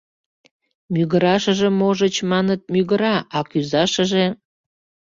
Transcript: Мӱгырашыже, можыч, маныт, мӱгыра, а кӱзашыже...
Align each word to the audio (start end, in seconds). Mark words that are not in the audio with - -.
Мӱгырашыже, 0.93 1.69
можыч, 1.79 2.15
маныт, 2.31 2.61
мӱгыра, 2.73 3.15
а 3.37 3.39
кӱзашыже... 3.49 4.25